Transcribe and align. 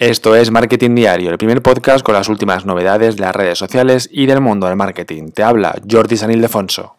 Esto 0.00 0.34
es 0.34 0.50
Marketing 0.50 0.94
Diario, 0.94 1.30
el 1.30 1.36
primer 1.36 1.60
podcast 1.60 2.02
con 2.02 2.14
las 2.14 2.30
últimas 2.30 2.64
novedades 2.64 3.16
de 3.16 3.20
las 3.20 3.36
redes 3.36 3.58
sociales 3.58 4.08
y 4.10 4.24
del 4.24 4.40
mundo 4.40 4.66
del 4.66 4.74
marketing. 4.74 5.28
Te 5.28 5.42
habla 5.42 5.78
Jordi 5.86 6.16
San 6.16 6.30
Ildefonso. 6.30 6.96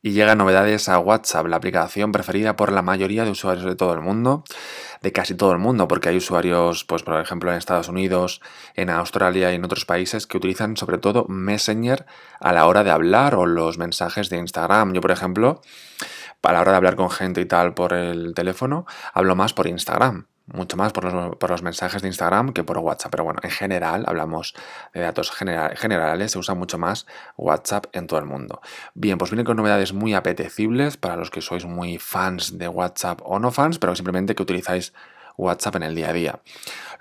Y 0.00 0.12
llegan 0.12 0.38
novedades 0.38 0.88
a 0.88 0.98
WhatsApp, 0.98 1.46
la 1.46 1.56
aplicación 1.56 2.10
preferida 2.10 2.56
por 2.56 2.72
la 2.72 2.80
mayoría 2.80 3.26
de 3.26 3.32
usuarios 3.32 3.66
de 3.66 3.76
todo 3.76 3.92
el 3.92 4.00
mundo, 4.00 4.44
de 5.02 5.12
casi 5.12 5.34
todo 5.34 5.52
el 5.52 5.58
mundo, 5.58 5.86
porque 5.86 6.08
hay 6.08 6.16
usuarios, 6.16 6.84
pues 6.84 7.02
por 7.02 7.20
ejemplo 7.20 7.50
en 7.50 7.58
Estados 7.58 7.90
Unidos, 7.90 8.40
en 8.76 8.88
Australia 8.88 9.52
y 9.52 9.56
en 9.56 9.64
otros 9.66 9.84
países 9.84 10.26
que 10.26 10.38
utilizan 10.38 10.78
sobre 10.78 10.96
todo 10.96 11.26
Messenger 11.28 12.06
a 12.40 12.54
la 12.54 12.66
hora 12.66 12.82
de 12.82 12.90
hablar 12.90 13.34
o 13.34 13.44
los 13.44 13.76
mensajes 13.76 14.30
de 14.30 14.38
Instagram. 14.38 14.94
Yo, 14.94 15.02
por 15.02 15.10
ejemplo, 15.10 15.60
a 16.42 16.52
la 16.52 16.60
hora 16.60 16.72
de 16.72 16.76
hablar 16.76 16.96
con 16.96 17.10
gente 17.10 17.40
y 17.40 17.46
tal 17.46 17.74
por 17.74 17.92
el 17.92 18.34
teléfono, 18.34 18.86
hablo 19.12 19.36
más 19.36 19.52
por 19.52 19.66
Instagram. 19.66 20.26
Mucho 20.46 20.76
más 20.76 20.92
por 20.92 21.50
los, 21.50 21.62
mensajes 21.62 22.02
de 22.02 22.08
Instagram 22.08 22.52
que 22.52 22.64
por 22.64 22.76
WhatsApp. 22.78 23.12
Pero 23.12 23.24
bueno, 23.24 23.38
en 23.44 23.50
general, 23.50 24.04
hablamos 24.08 24.54
de 24.92 25.00
datos 25.00 25.30
generales, 25.30 26.32
se 26.32 26.38
usa 26.38 26.54
mucho 26.54 26.78
más 26.78 27.06
WhatsApp 27.36 27.86
en 27.92 28.08
todo 28.08 28.18
el 28.18 28.26
mundo. 28.26 28.60
Bien, 28.94 29.18
pues 29.18 29.30
vienen 29.30 29.46
con 29.46 29.56
novedades 29.56 29.92
muy 29.92 30.14
apetecibles 30.14 30.96
para 30.96 31.16
los 31.16 31.30
que 31.30 31.40
sois 31.40 31.64
muy 31.64 31.98
fans 31.98 32.58
de 32.58 32.66
WhatsApp 32.66 33.20
o 33.22 33.38
no 33.38 33.52
fans, 33.52 33.78
pero 33.78 33.94
simplemente 33.94 34.34
que 34.34 34.42
utilizáis 34.42 34.92
WhatsApp 35.36 35.76
en 35.76 35.82
el 35.84 35.94
día 35.94 36.10
a 36.10 36.12
día. 36.12 36.40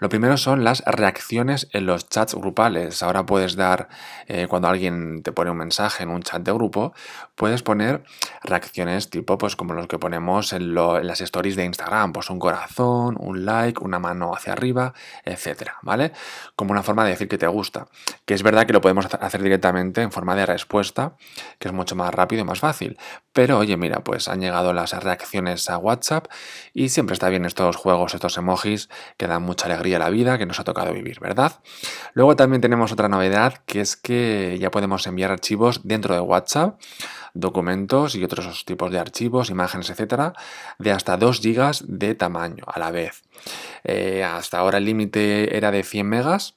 Lo 0.02 0.10
primero 0.10 0.36
son 0.36 0.64
las 0.64 0.84
reacciones 0.88 1.68
en 1.74 1.86
los 1.86 2.10
chats 2.10 2.34
grupales. 2.34 3.04
Ahora 3.04 3.28
puedes 3.28 3.56
dar, 3.56 3.88
eh, 4.28 4.48
cuando 4.50 4.68
alguien 4.68 5.22
te 5.22 5.32
pone 5.32 5.52
un 5.52 5.58
mensaje 5.58 6.02
en 6.02 6.10
un 6.10 6.24
chat 6.24 6.42
de 6.42 6.52
grupo, 6.52 6.92
puedes 7.36 7.62
poner 7.62 8.04
reacciones 8.42 9.12
tipo, 9.12 9.38
pues 9.38 9.56
como 9.56 9.76
los 9.76 9.86
que 9.86 10.00
ponemos 10.00 10.54
en, 10.54 10.74
las 10.74 11.22
stories 11.22 11.56
de 11.56 11.66
Instagram, 11.66 12.14
pues 12.14 12.32
un 12.32 12.40
corazón, 12.40 13.16
un 13.20 13.46
like, 13.46 13.84
una 13.84 14.00
mano 14.00 14.34
hacia 14.34 14.54
arriba, 14.54 14.96
etcétera, 15.24 15.78
¿vale? 15.84 16.14
Como 16.56 16.72
una 16.72 16.82
forma 16.82 17.04
de 17.04 17.12
decir 17.12 17.28
que 17.28 17.38
te 17.38 17.46
gusta. 17.46 17.86
Que 18.26 18.34
es 18.34 18.42
verdad 18.42 18.66
que 18.66 18.74
lo 18.74 18.82
podemos 18.82 19.06
hacer 19.06 19.44
directamente 19.44 20.02
en 20.02 20.12
forma 20.12 20.36
de 20.36 20.48
respuesta, 20.48 21.16
que 21.60 21.68
es 21.68 21.74
mucho 21.76 21.96
más 21.96 22.12
rápido 22.12 22.42
y 22.42 22.46
más 22.46 22.60
fácil. 22.60 22.98
Pero 23.34 23.60
oye, 23.60 23.78
mira, 23.78 24.04
pues 24.04 24.28
han 24.28 24.42
llegado 24.42 24.74
las 24.74 24.92
reacciones 24.94 25.70
a 25.70 25.78
WhatsApp 25.78 26.26
y 26.74 26.90
siempre 26.90 27.14
está 27.14 27.30
bien 27.30 27.46
estos 27.46 27.76
juegos, 27.76 28.16
estos 28.22 28.38
emojis 28.38 28.88
que 29.18 29.26
dan 29.26 29.42
mucha 29.42 29.66
alegría 29.66 29.98
a 29.98 30.00
la 30.00 30.10
vida 30.12 30.38
que 30.38 30.46
nos 30.46 30.60
ha 30.60 30.64
tocado 30.64 30.94
vivir, 30.94 31.20
¿verdad? 31.20 31.60
Luego 32.14 32.36
también 32.36 32.62
tenemos 32.62 32.92
otra 32.92 33.10
novedad 33.10 33.64
que 33.66 33.82
es 33.82 33.98
que 33.98 34.58
ya 34.60 34.70
podemos 34.70 35.08
enviar 35.08 35.32
archivos 35.32 35.82
dentro 35.84 36.14
de 36.14 36.22
WhatsApp, 36.22 36.80
documentos 37.34 38.14
y 38.14 38.24
otros 38.24 38.64
tipos 38.64 38.92
de 38.92 39.00
archivos, 39.00 39.50
imágenes, 39.50 39.90
etcétera, 39.90 40.34
de 40.78 40.92
hasta 40.92 41.18
2 41.18 41.42
GB 41.42 41.82
de 41.88 42.14
tamaño 42.14 42.64
a 42.68 42.80
la 42.80 42.92
vez. 42.92 43.24
Eh, 43.84 44.24
hasta 44.24 44.60
ahora 44.60 44.78
el 44.78 44.86
límite 44.86 45.58
era 45.58 45.72
de 45.72 45.82
100 45.82 46.08
megas. 46.08 46.56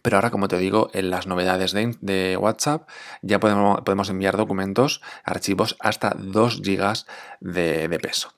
Pero 0.00 0.16
ahora, 0.16 0.30
como 0.30 0.48
te 0.48 0.56
digo, 0.56 0.88
en 0.94 1.10
las 1.10 1.26
novedades 1.26 1.72
de, 1.72 2.38
WhatsApp 2.40 2.88
ya 3.20 3.38
podemos, 3.38 4.08
enviar 4.08 4.38
documentos, 4.38 5.02
archivos 5.22 5.76
hasta 5.80 6.14
2 6.16 6.62
GB 6.62 7.04
de 7.40 7.98
peso. 8.00 8.32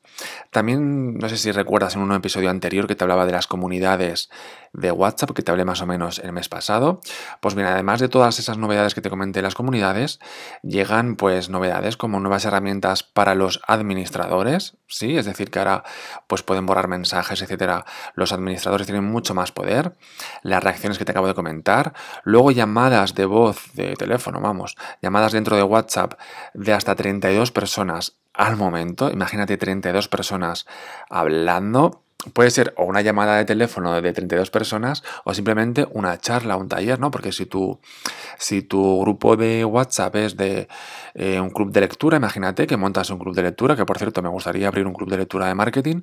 También, 0.50 1.18
no 1.18 1.28
sé 1.28 1.36
si 1.36 1.52
recuerdas 1.52 1.96
en 1.96 2.02
un 2.02 2.12
episodio 2.12 2.50
anterior 2.50 2.86
que 2.86 2.94
te 2.94 3.04
hablaba 3.04 3.26
de 3.26 3.32
las 3.32 3.46
comunidades 3.46 4.30
de 4.72 4.90
WhatsApp, 4.90 5.30
que 5.30 5.42
te 5.42 5.50
hablé 5.50 5.64
más 5.64 5.80
o 5.82 5.86
menos 5.86 6.18
el 6.18 6.32
mes 6.32 6.48
pasado. 6.48 7.00
Pues 7.40 7.54
bien, 7.54 7.66
además 7.66 8.00
de 8.00 8.08
todas 8.08 8.38
esas 8.38 8.58
novedades 8.58 8.94
que 8.94 9.00
te 9.00 9.10
comenté 9.10 9.38
en 9.38 9.44
las 9.44 9.54
comunidades, 9.54 10.18
llegan 10.62 11.16
pues 11.16 11.48
novedades 11.48 11.96
como 11.96 12.20
nuevas 12.20 12.44
herramientas 12.44 13.02
para 13.02 13.34
los 13.34 13.60
administradores, 13.66 14.76
¿sí? 14.88 15.16
Es 15.16 15.26
decir, 15.26 15.50
que 15.50 15.60
ahora 15.60 15.84
pues 16.26 16.42
pueden 16.42 16.66
borrar 16.66 16.88
mensajes, 16.88 17.40
etcétera. 17.40 17.84
Los 18.14 18.32
administradores 18.32 18.86
tienen 18.86 19.04
mucho 19.04 19.34
más 19.34 19.52
poder. 19.52 19.96
Las 20.42 20.62
reacciones 20.62 20.98
que 20.98 21.04
te 21.04 21.12
acabo 21.12 21.28
de 21.28 21.34
comentar. 21.34 21.94
Luego 22.24 22.50
llamadas 22.50 23.14
de 23.14 23.26
voz, 23.26 23.72
de 23.74 23.94
teléfono, 23.94 24.41
vamos, 24.41 24.76
llamadas 25.00 25.32
dentro 25.32 25.56
de 25.56 25.62
WhatsApp 25.62 26.14
de 26.53 26.72
hasta 26.72 26.97
32 26.97 27.53
personas 27.53 28.16
al 28.34 28.56
momento. 28.56 29.11
Imagínate 29.11 29.56
32 29.56 30.09
personas 30.09 30.67
hablando. 31.09 32.03
Puede 32.33 32.50
ser 32.50 32.72
o 32.78 32.84
una 32.84 33.03
llamada 33.03 33.37
de 33.37 33.45
teléfono 33.45 34.00
de 34.00 34.12
32 34.12 34.50
personas 34.50 35.03
o 35.25 35.34
simplemente 35.34 35.87
una 35.93 36.19
charla, 36.19 36.56
un 36.56 36.69
taller, 36.69 36.99
¿no? 36.99 37.11
Porque 37.11 37.33
si 37.33 37.45
tu, 37.45 37.78
si 38.39 38.62
tu 38.62 39.00
grupo 39.03 39.37
de 39.37 39.65
WhatsApp 39.65 40.17
es 40.17 40.37
de 40.37 40.69
eh, 41.15 41.39
un 41.39 41.50
club 41.50 41.71
de 41.71 41.83
lectura, 41.83 42.17
imagínate 42.17 42.67
que 42.67 42.78
montas 42.78 43.11
un 43.11 43.19
club 43.19 43.34
de 43.34 43.43
lectura, 43.43 43.77
que 43.77 43.84
por 43.84 43.99
cierto 43.99 44.22
me 44.22 44.31
gustaría 44.31 44.69
abrir 44.69 44.87
un 44.87 44.95
club 44.95 45.11
de 45.11 45.19
lectura 45.19 45.49
de 45.49 45.55
marketing, 45.55 46.03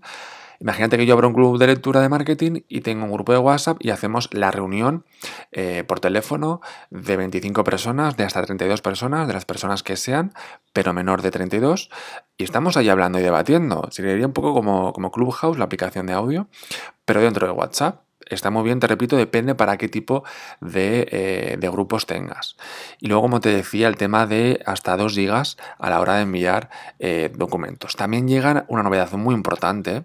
Imagínate 0.62 0.96
que 0.96 1.08
yo 1.08 1.16
abro 1.16 1.28
un 1.28 1.34
club 1.34 1.58
de 1.58 1.66
lectura 1.66 2.02
de 2.02 2.10
marketing 2.10 2.62
y 2.70 2.82
tengo 2.82 3.06
un 3.06 3.12
grupo 3.12 3.32
de 3.32 3.40
WhatsApp 3.40 3.78
y 3.80 3.90
hacemos 3.90 4.30
la 4.32 4.52
reunión 4.52 5.06
eh, 5.52 5.84
por 5.88 6.00
teléfono 6.00 6.62
de 6.92 7.18
25 7.18 7.64
personas, 7.64 8.16
de 8.16 8.26
hasta 8.26 8.44
32 8.44 8.82
personas, 8.82 9.28
de 9.28 9.34
las 9.34 9.46
personas 9.46 9.82
que 9.82 9.98
sean, 9.98 10.34
pero 10.72 10.94
menor 10.94 11.24
de 11.24 11.32
32. 11.32 11.90
Y 12.38 12.44
estamos 12.44 12.78
ahí 12.78 12.90
hablando 12.90 13.20
y 13.20 13.24
debatiendo. 13.24 13.88
Sería 13.90 14.26
un 14.26 14.34
poco 14.34 14.54
como, 14.54 14.94
como 14.94 15.12
Clubhouse, 15.12 15.58
la 15.58 15.66
aplicación 15.66 16.06
de 16.06 16.14
audio, 16.14 16.48
pero 17.06 17.22
dentro 17.22 17.48
de 17.48 17.54
WhatsApp 17.54 18.04
está 18.36 18.50
muy 18.50 18.64
bien, 18.64 18.80
te 18.80 18.88
repito, 18.88 19.18
depende 19.18 19.56
para 19.56 19.78
qué 19.78 19.90
tipo 19.90 20.24
de, 20.60 21.08
eh, 21.12 21.70
grupos 21.72 22.06
tengas. 22.06 22.58
Y 23.00 23.08
luego, 23.08 23.24
como 23.24 23.40
te 23.40 23.50
decía, 23.50 23.88
el 23.88 23.96
tema 23.98 24.26
de 24.26 24.62
hasta 24.66 24.98
2 24.98 25.14
gigas 25.14 25.58
a 25.80 25.90
la 25.90 26.00
hora 26.00 26.16
de 26.16 26.24
enviar 26.24 26.70
eh, 27.00 27.32
documentos. 27.36 27.96
También 27.96 28.28
llega 28.28 28.66
una 28.68 28.84
novedad 28.84 29.12
muy 29.14 29.36
importante 29.36 30.04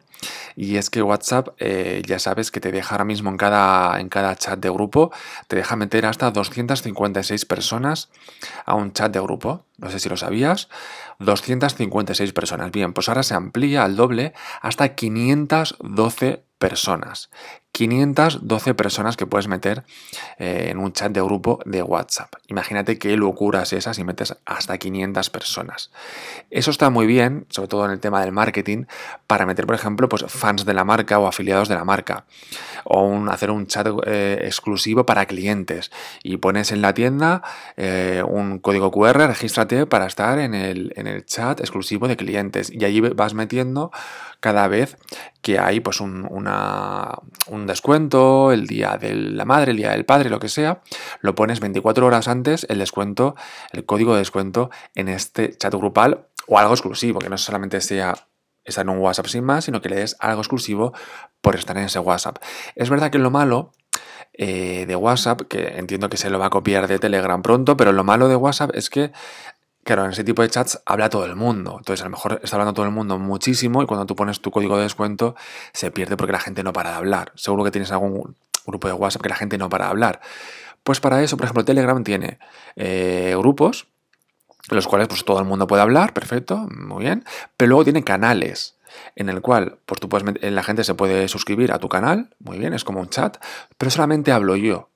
y 0.54 0.76
es 0.76 0.90
que 0.90 1.02
WhatsApp 1.02 1.48
eh, 1.58 2.02
ya 2.06 2.18
sabes 2.18 2.50
que 2.50 2.60
te 2.60 2.72
deja 2.72 2.94
ahora 2.94 3.04
mismo 3.04 3.30
en 3.30 3.36
cada, 3.36 4.00
en 4.00 4.08
cada 4.08 4.34
chat 4.36 4.58
de 4.58 4.70
grupo, 4.70 5.12
te 5.48 5.56
deja 5.56 5.76
meter 5.76 6.06
hasta 6.06 6.30
256 6.30 7.44
personas 7.44 8.10
a 8.64 8.74
un 8.74 8.92
chat 8.92 9.12
de 9.12 9.20
grupo. 9.20 9.64
No 9.78 9.90
sé 9.90 9.98
si 9.98 10.08
lo 10.08 10.16
sabías. 10.16 10.68
256 11.18 12.32
personas. 12.32 12.70
Bien, 12.72 12.92
pues 12.92 13.08
ahora 13.08 13.22
se 13.22 13.34
amplía 13.34 13.84
al 13.84 13.96
doble 13.96 14.32
hasta 14.62 14.94
512 14.94 16.42
personas. 16.58 17.30
512 17.76 18.72
personas 18.72 19.18
que 19.18 19.26
puedes 19.26 19.48
meter 19.48 19.84
eh, 20.38 20.68
en 20.70 20.78
un 20.78 20.94
chat 20.94 21.12
de 21.12 21.20
grupo 21.20 21.60
de 21.66 21.82
WhatsApp. 21.82 22.32
Imagínate 22.46 22.98
qué 22.98 23.18
locuras 23.18 23.74
esas 23.74 23.98
y 23.98 24.04
metes 24.04 24.34
hasta 24.46 24.78
500 24.78 25.28
personas. 25.28 25.90
Eso 26.50 26.70
está 26.70 26.88
muy 26.88 27.06
bien, 27.06 27.44
sobre 27.50 27.68
todo 27.68 27.84
en 27.84 27.90
el 27.90 28.00
tema 28.00 28.22
del 28.22 28.32
marketing, 28.32 28.86
para 29.26 29.44
meter, 29.44 29.66
por 29.66 29.74
ejemplo, 29.74 30.08
pues, 30.08 30.24
fans 30.26 30.64
de 30.64 30.72
la 30.72 30.84
marca 30.84 31.18
o 31.18 31.26
afiliados 31.26 31.68
de 31.68 31.74
la 31.74 31.84
marca. 31.84 32.24
O 32.84 33.14
hacer 33.28 33.50
un 33.50 33.66
chat 33.66 33.86
eh, 34.06 34.38
exclusivo 34.44 35.04
para 35.04 35.26
clientes. 35.26 35.90
Y 36.22 36.38
pones 36.38 36.72
en 36.72 36.80
la 36.80 36.94
tienda 36.94 37.42
eh, 37.76 38.22
un 38.26 38.58
código 38.58 38.90
QR, 38.90 39.26
regístrate 39.26 39.84
para 39.84 40.06
estar 40.06 40.38
en 40.38 40.54
el, 40.54 40.94
en 40.96 41.06
el 41.06 41.26
chat 41.26 41.60
exclusivo 41.60 42.08
de 42.08 42.16
clientes. 42.16 42.72
Y 42.72 42.86
allí 42.86 43.02
vas 43.02 43.34
metiendo 43.34 43.90
cada 44.40 44.68
vez 44.68 44.96
que 45.42 45.58
hay 45.58 45.80
pues 45.80 46.00
un, 46.00 46.26
un 46.30 47.65
descuento, 47.66 48.52
el 48.52 48.66
día 48.66 48.96
de 48.98 49.14
la 49.14 49.44
madre, 49.44 49.72
el 49.72 49.76
día 49.76 49.90
del 49.90 50.04
padre, 50.04 50.30
lo 50.30 50.38
que 50.38 50.48
sea, 50.48 50.82
lo 51.20 51.34
pones 51.34 51.60
24 51.60 52.06
horas 52.06 52.28
antes 52.28 52.66
el 52.68 52.78
descuento, 52.78 53.36
el 53.72 53.84
código 53.84 54.12
de 54.12 54.18
descuento 54.18 54.70
en 54.94 55.08
este 55.08 55.56
chat 55.56 55.74
grupal 55.74 56.26
o 56.46 56.58
algo 56.58 56.74
exclusivo, 56.74 57.18
que 57.18 57.28
no 57.28 57.38
solamente 57.38 57.80
sea 57.80 58.14
estar 58.64 58.84
en 58.84 58.90
un 58.90 58.98
WhatsApp 58.98 59.26
sin 59.26 59.44
más, 59.44 59.64
sino 59.64 59.80
que 59.80 59.88
le 59.88 59.96
des 59.96 60.16
algo 60.18 60.40
exclusivo 60.40 60.92
por 61.40 61.54
estar 61.54 61.76
en 61.78 61.84
ese 61.84 61.98
WhatsApp. 61.98 62.38
Es 62.74 62.90
verdad 62.90 63.10
que 63.10 63.18
lo 63.18 63.30
malo 63.30 63.72
eh, 64.32 64.84
de 64.86 64.96
WhatsApp, 64.96 65.42
que 65.42 65.78
entiendo 65.78 66.10
que 66.10 66.16
se 66.16 66.28
lo 66.28 66.38
va 66.38 66.46
a 66.46 66.50
copiar 66.50 66.88
de 66.88 66.98
Telegram 66.98 67.40
pronto, 67.40 67.76
pero 67.76 67.92
lo 67.92 68.04
malo 68.04 68.28
de 68.28 68.36
WhatsApp 68.36 68.70
es 68.74 68.90
que 68.90 69.12
Claro, 69.86 70.04
en 70.04 70.10
ese 70.10 70.24
tipo 70.24 70.42
de 70.42 70.48
chats 70.48 70.82
habla 70.84 71.08
todo 71.08 71.24
el 71.26 71.36
mundo. 71.36 71.76
Entonces, 71.78 72.00
a 72.00 72.06
lo 72.06 72.10
mejor 72.10 72.40
está 72.42 72.56
hablando 72.56 72.74
todo 72.74 72.84
el 72.86 72.90
mundo 72.90 73.20
muchísimo 73.20 73.84
y 73.84 73.86
cuando 73.86 74.04
tú 74.04 74.16
pones 74.16 74.40
tu 74.40 74.50
código 74.50 74.76
de 74.76 74.82
descuento 74.82 75.36
se 75.72 75.92
pierde 75.92 76.16
porque 76.16 76.32
la 76.32 76.40
gente 76.40 76.64
no 76.64 76.72
para 76.72 76.90
de 76.90 76.96
hablar. 76.96 77.30
Seguro 77.36 77.62
que 77.62 77.70
tienes 77.70 77.92
algún 77.92 78.34
grupo 78.66 78.88
de 78.88 78.94
WhatsApp 78.94 79.22
que 79.22 79.28
la 79.28 79.36
gente 79.36 79.58
no 79.58 79.68
para 79.68 79.84
de 79.84 79.90
hablar. 79.92 80.20
Pues 80.82 80.98
para 80.98 81.22
eso, 81.22 81.36
por 81.36 81.44
ejemplo, 81.44 81.64
Telegram 81.64 82.02
tiene 82.02 82.40
eh, 82.74 83.36
grupos, 83.38 83.86
los 84.70 84.88
cuales 84.88 85.06
pues, 85.06 85.24
todo 85.24 85.38
el 85.38 85.44
mundo 85.44 85.68
puede 85.68 85.82
hablar, 85.82 86.12
perfecto, 86.12 86.66
muy 86.68 87.04
bien, 87.04 87.24
pero 87.56 87.68
luego 87.68 87.84
tiene 87.84 88.02
canales 88.02 88.74
en 89.14 89.28
el 89.28 89.40
cual 89.40 89.78
pues, 89.86 90.00
tú 90.00 90.08
puedes, 90.08 90.42
la 90.42 90.62
gente 90.64 90.82
se 90.82 90.94
puede 90.94 91.28
suscribir 91.28 91.70
a 91.70 91.78
tu 91.78 91.88
canal, 91.88 92.34
muy 92.40 92.58
bien, 92.58 92.74
es 92.74 92.82
como 92.82 92.98
un 92.98 93.08
chat, 93.08 93.36
pero 93.78 93.92
solamente 93.92 94.32
hablo 94.32 94.56
yo. 94.56 94.88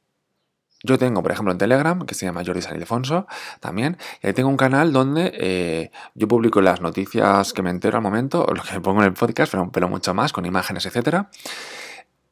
Yo 0.83 0.99
tengo, 0.99 1.23
por 1.23 1.31
ejemplo, 1.31 1.53
en 1.53 1.59
Telegram, 1.59 2.07
que 2.07 2.15
se 2.15 2.25
llama 2.25 2.43
Jordi 2.45 2.63
San 2.63 2.75
Ildefonso, 2.75 3.27
también, 3.61 3.99
y 4.23 4.29
ahí 4.29 4.33
tengo 4.33 4.49
un 4.49 4.57
canal 4.57 4.93
donde 4.93 5.31
eh, 5.35 5.91
yo 6.15 6.27
publico 6.27 6.63
las 6.63 6.81
noticias 6.81 7.53
que 7.53 7.63
me 7.63 7.69
entero 7.71 7.99
al 7.99 8.03
momento, 8.03 8.45
o 8.45 8.55
lo 8.55 8.63
que 8.63 8.81
pongo 8.81 9.01
en 9.01 9.09
el 9.09 9.13
podcast, 9.13 9.53
pero, 9.53 9.71
pero 9.71 9.89
mucho 9.89 10.15
más, 10.15 10.33
con 10.33 10.47
imágenes, 10.47 10.87
etcétera. 10.87 11.29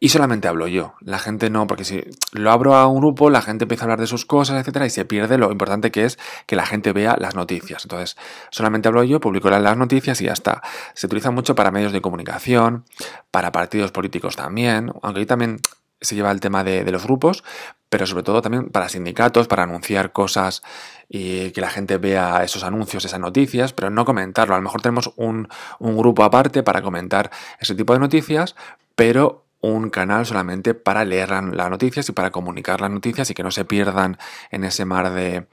y 0.01 0.09
solamente 0.11 0.49
hablo 0.49 0.67
yo. 0.67 0.95
La 1.01 1.19
gente 1.19 1.51
no, 1.51 1.67
porque 1.67 1.85
si 1.85 2.05
lo 2.33 2.51
abro 2.51 2.75
a 2.75 2.87
un 2.87 3.01
grupo, 3.01 3.29
la 3.29 3.43
gente 3.43 3.65
empieza 3.65 3.85
a 3.85 3.87
hablar 3.87 4.01
de 4.01 4.07
sus 4.07 4.25
cosas, 4.25 4.59
etcétera, 4.61 4.87
y 4.87 4.91
se 4.91 5.05
pierde 5.05 5.37
lo 5.37 5.53
importante 5.53 5.91
que 5.91 6.05
es 6.05 6.19
que 6.47 6.57
la 6.57 6.65
gente 6.65 6.93
vea 6.95 7.17
las 7.19 7.35
noticias. 7.35 7.85
Entonces, 7.85 8.17
solamente 8.51 8.89
hablo 8.89 9.05
yo, 9.05 9.21
publico 9.21 9.51
las 9.51 9.77
noticias 9.77 10.23
y 10.23 10.25
ya 10.25 10.33
está. 10.33 10.63
Se 10.95 11.07
utiliza 11.07 11.31
mucho 11.31 11.55
para 11.55 11.71
medios 11.71 11.93
de 11.93 12.01
comunicación, 12.01 12.85
para 13.31 13.53
partidos 13.53 13.93
políticos 13.93 14.37
también, 14.37 14.93
aunque 15.03 15.21
ahí 15.21 15.27
también 15.27 15.59
se 16.01 16.15
lleva 16.15 16.31
el 16.31 16.41
tema 16.41 16.65
de, 16.65 16.91
los 16.91 17.05
grupos, 17.05 17.45
pero 17.89 18.07
sobre 18.07 18.23
todo 18.23 18.43
también 18.43 18.69
para 18.71 18.89
sindicatos, 18.89 19.49
para 19.49 19.65
anunciar 19.65 20.13
cosas 20.13 20.63
y 21.09 21.51
que 21.53 21.61
la 21.61 21.71
gente 21.71 21.99
vea 21.99 22.43
esos 22.45 22.65
anuncios, 22.65 23.05
esas 23.05 23.21
noticias, 23.21 23.73
pero 23.73 23.91
no 23.91 24.05
comentarlo. 24.05 24.55
A 24.55 24.59
lo 24.59 24.63
mejor 24.63 24.83
tenemos 24.83 25.13
un, 25.17 25.49
un 25.79 25.97
grupo 25.97 26.25
aparte 26.25 26.63
para 26.63 26.83
comentar 26.83 27.31
ese 27.61 27.75
tipo 27.75 27.93
de 27.93 27.99
noticias, 27.99 28.55
pero 28.95 29.49
un 29.61 29.91
canal 29.91 30.25
solamente 30.25 30.75
para 30.75 31.05
leer 31.05 31.31
las 31.31 31.71
noticias 31.71 32.09
y 32.09 32.13
para 32.13 32.31
comunicar 32.31 32.81
las 32.81 32.91
noticias 32.91 33.31
y 33.31 33.35
que 33.35 33.43
no 33.43 33.51
se 33.51 33.65
pierdan 33.65 34.19
en 34.51 34.65
ese 34.65 34.85
mar 34.85 35.13
de, 35.13 35.47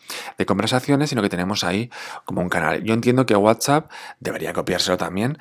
conversaciones, 0.45 1.09
sino 1.09 1.21
que 1.21 1.29
tenemos 1.29 1.63
ahí 1.63 1.89
como 2.23 2.41
un 2.41 2.49
canal. 2.49 2.83
Yo 2.83 2.93
entiendo 2.93 3.25
que 3.25 3.35
WhatsApp 3.35 3.91
debería 4.19 4.53
copiárselo 4.53 4.97
también 4.97 5.39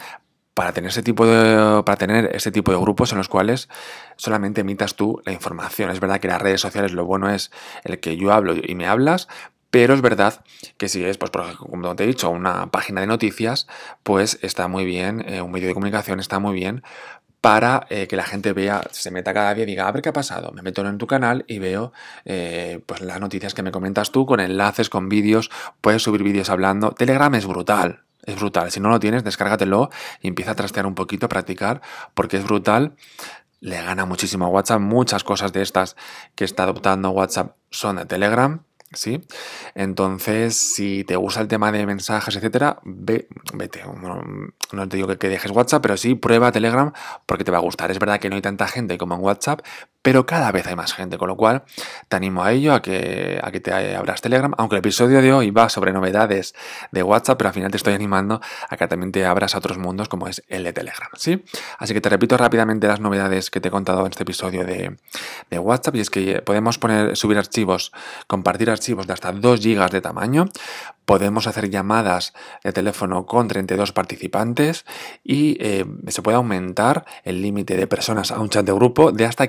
para 0.54 0.72
tener 0.72 0.90
ese 0.90 1.02
tipo 1.02 1.26
de 1.26 1.82
para 1.82 1.96
tener 1.96 2.34
ese 2.34 2.50
tipo 2.52 2.70
de 2.72 2.78
grupos 2.78 3.12
en 3.12 3.18
los 3.18 3.28
cuales 3.28 3.68
solamente 4.16 4.62
emitas 4.62 4.94
tú 4.94 5.20
la 5.24 5.32
información. 5.32 5.90
Es 5.90 6.00
verdad 6.00 6.20
que 6.20 6.28
las 6.28 6.40
redes 6.40 6.60
sociales 6.60 6.92
lo 6.92 7.04
bueno 7.04 7.28
es 7.30 7.50
el 7.82 7.98
que 8.00 8.16
yo 8.16 8.32
hablo 8.32 8.54
y 8.56 8.74
me 8.74 8.86
hablas, 8.86 9.28
pero 9.74 9.92
es 9.92 10.02
verdad 10.02 10.44
que 10.76 10.88
si 10.88 11.04
es, 11.04 11.18
pues, 11.18 11.32
por, 11.32 11.56
como 11.56 11.96
te 11.96 12.04
he 12.04 12.06
dicho, 12.06 12.30
una 12.30 12.68
página 12.68 13.00
de 13.00 13.08
noticias, 13.08 13.66
pues 14.04 14.38
está 14.40 14.68
muy 14.68 14.84
bien, 14.84 15.24
eh, 15.26 15.42
un 15.42 15.50
medio 15.50 15.66
de 15.66 15.74
comunicación 15.74 16.20
está 16.20 16.38
muy 16.38 16.54
bien 16.54 16.84
para 17.40 17.84
eh, 17.90 18.06
que 18.06 18.14
la 18.14 18.22
gente 18.22 18.52
vea, 18.52 18.82
se 18.92 19.10
meta 19.10 19.34
cada 19.34 19.52
día 19.52 19.64
y 19.64 19.66
diga, 19.66 19.88
a 19.88 19.90
ver 19.90 20.00
qué 20.00 20.10
ha 20.10 20.12
pasado. 20.12 20.52
Me 20.52 20.62
meto 20.62 20.86
en 20.86 20.96
tu 20.96 21.08
canal 21.08 21.44
y 21.48 21.58
veo 21.58 21.92
eh, 22.24 22.80
pues 22.86 23.00
las 23.00 23.20
noticias 23.20 23.52
que 23.52 23.64
me 23.64 23.72
comentas 23.72 24.12
tú 24.12 24.26
con 24.26 24.38
enlaces, 24.38 24.88
con 24.88 25.08
vídeos, 25.08 25.50
puedes 25.80 26.04
subir 26.04 26.22
vídeos 26.22 26.50
hablando. 26.50 26.92
Telegram 26.92 27.34
es 27.34 27.44
brutal, 27.44 28.03
es 28.26 28.36
brutal. 28.36 28.70
Si 28.70 28.80
no 28.80 28.88
lo 28.88 29.00
tienes, 29.00 29.24
descárgatelo 29.24 29.90
y 30.20 30.28
empieza 30.28 30.52
a 30.52 30.54
trastear 30.54 30.86
un 30.86 30.94
poquito, 30.94 31.26
a 31.26 31.28
practicar, 31.28 31.80
porque 32.14 32.36
es 32.36 32.44
brutal. 32.44 32.96
Le 33.60 33.82
gana 33.82 34.04
muchísimo 34.04 34.46
a 34.46 34.48
WhatsApp. 34.48 34.80
Muchas 34.80 35.24
cosas 35.24 35.52
de 35.52 35.62
estas 35.62 35.96
que 36.34 36.44
está 36.44 36.64
adoptando 36.64 37.10
WhatsApp 37.10 37.56
son 37.70 37.96
de 37.96 38.04
Telegram. 38.04 38.62
¿sí? 38.92 39.22
Entonces, 39.74 40.56
si 40.56 41.04
te 41.04 41.16
gusta 41.16 41.40
el 41.40 41.48
tema 41.48 41.72
de 41.72 41.86
mensajes, 41.86 42.36
etcétera, 42.36 42.78
ve, 42.84 43.28
vete. 43.52 43.82
No, 44.72 44.88
te 44.88 44.96
digo 44.96 45.08
que, 45.08 45.18
que, 45.18 45.28
dejes 45.28 45.50
WhatsApp, 45.50 45.82
pero 45.82 45.96
sí 45.96 46.14
prueba 46.14 46.52
Telegram 46.52 46.92
porque 47.26 47.44
te 47.44 47.50
va 47.50 47.58
a 47.58 47.62
gustar. 47.62 47.90
Es 47.90 47.98
verdad 47.98 48.20
que 48.20 48.28
no 48.28 48.36
hay 48.36 48.42
tanta 48.42 48.66
gente 48.66 48.98
como 48.98 49.14
en 49.14 49.20
WhatsApp, 49.20 49.60
pero 50.04 50.26
cada 50.26 50.52
vez 50.52 50.66
hay 50.66 50.76
más 50.76 50.92
gente, 50.92 51.16
con 51.16 51.28
lo 51.28 51.36
cual 51.36 51.62
te 52.08 52.16
animo 52.16 52.44
a 52.44 52.52
ello, 52.52 52.74
a 52.74 52.82
que, 52.82 53.40
a 53.42 53.50
que 53.50 53.60
te 53.60 53.96
abras 53.96 54.20
Telegram, 54.20 54.52
aunque 54.58 54.76
el 54.76 54.80
episodio 54.80 55.22
de 55.22 55.32
hoy 55.32 55.50
va 55.50 55.70
sobre 55.70 55.94
novedades 55.94 56.54
de 56.92 57.02
WhatsApp, 57.02 57.38
pero 57.38 57.48
al 57.48 57.54
final 57.54 57.70
te 57.70 57.78
estoy 57.78 57.94
animando 57.94 58.38
a 58.68 58.76
que 58.76 58.86
también 58.86 59.12
te 59.12 59.24
abras 59.24 59.54
a 59.54 59.58
otros 59.58 59.78
mundos 59.78 60.10
como 60.10 60.28
es 60.28 60.44
el 60.48 60.62
de 60.62 60.74
Telegram, 60.74 61.08
¿sí? 61.14 61.42
Así 61.78 61.94
que 61.94 62.02
te 62.02 62.10
repito 62.10 62.36
rápidamente 62.36 62.86
las 62.86 63.00
novedades 63.00 63.50
que 63.50 63.62
te 63.62 63.68
he 63.68 63.70
contado 63.70 64.04
en 64.04 64.12
este 64.12 64.24
episodio 64.24 64.66
de, 64.66 64.94
de 65.48 65.58
WhatsApp, 65.58 65.96
y 65.96 66.00
es 66.00 66.10
que 66.10 66.42
podemos 66.42 66.76
poner, 66.76 67.16
subir 67.16 67.38
archivos, 67.38 67.90
compartir 68.26 68.68
archivos 68.68 69.06
de 69.06 69.14
hasta 69.14 69.32
2 69.32 69.58
GB 69.58 69.90
de 69.90 70.02
tamaño, 70.02 70.44
podemos 71.04 71.46
hacer 71.46 71.70
llamadas 71.70 72.32
de 72.62 72.72
teléfono 72.72 73.26
con 73.26 73.48
32 73.48 73.92
participantes 73.92 74.84
y 75.22 75.56
eh, 75.60 75.84
se 76.08 76.22
puede 76.22 76.36
aumentar 76.36 77.04
el 77.24 77.42
límite 77.42 77.76
de 77.76 77.86
personas 77.86 78.30
a 78.30 78.40
un 78.40 78.48
chat 78.48 78.64
de 78.64 78.72
grupo 78.72 79.12
de 79.12 79.26
hasta 79.26 79.48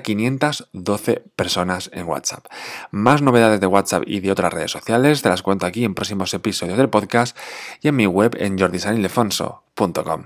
512 0.52 1.24
personas 1.34 1.90
en 1.92 2.06
WhatsApp. 2.06 2.46
Más 2.90 3.22
novedades 3.22 3.60
de 3.60 3.66
WhatsApp 3.66 4.04
y 4.06 4.20
de 4.20 4.30
otras 4.30 4.52
redes 4.52 4.70
sociales 4.70 5.22
te 5.22 5.28
las 5.28 5.42
cuento 5.42 5.66
aquí 5.66 5.84
en 5.84 5.94
próximos 5.94 6.32
episodios 6.34 6.78
del 6.78 6.90
podcast 6.90 7.36
y 7.80 7.88
en 7.88 7.96
mi 7.96 8.06
web 8.06 8.36
en 8.38 8.58
jordisanilefonso.com. 8.58 10.24